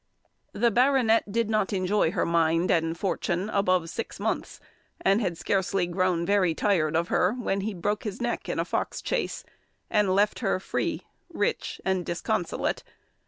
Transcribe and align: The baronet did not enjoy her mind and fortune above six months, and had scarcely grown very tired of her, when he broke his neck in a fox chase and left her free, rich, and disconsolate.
The 0.53 0.71
baronet 0.71 1.31
did 1.31 1.47
not 1.47 1.71
enjoy 1.71 2.09
her 2.09 2.25
mind 2.25 2.71
and 2.71 2.97
fortune 2.97 3.51
above 3.51 3.87
six 3.91 4.19
months, 4.19 4.59
and 4.99 5.21
had 5.21 5.37
scarcely 5.37 5.85
grown 5.85 6.25
very 6.25 6.55
tired 6.55 6.95
of 6.95 7.09
her, 7.09 7.33
when 7.33 7.61
he 7.61 7.75
broke 7.75 8.03
his 8.03 8.19
neck 8.19 8.49
in 8.49 8.57
a 8.57 8.65
fox 8.65 8.99
chase 9.03 9.43
and 9.91 10.15
left 10.15 10.39
her 10.39 10.59
free, 10.59 11.03
rich, 11.29 11.79
and 11.85 12.03
disconsolate. 12.03 12.83